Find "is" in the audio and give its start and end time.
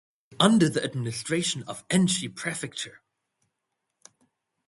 0.33-0.37